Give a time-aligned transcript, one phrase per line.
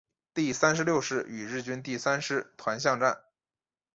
[0.33, 3.21] 第三十六师与日军第三师团巷战。